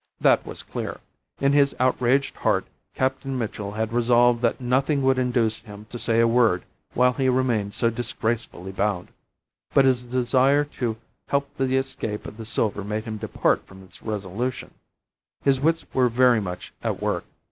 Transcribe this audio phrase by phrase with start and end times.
[0.19, 0.99] That was clear.
[1.39, 2.65] In his outraged heart,
[2.95, 6.63] Captain Mitchell had resolved that nothing would induce him to say a word
[6.95, 9.09] while he remained so disgracefully bound,
[9.75, 14.01] but his desire to help the escape of the silver made him depart from this
[14.01, 14.71] resolution.
[15.43, 17.25] His wits were very much at work.